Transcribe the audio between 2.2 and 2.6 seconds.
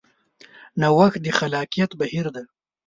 دی.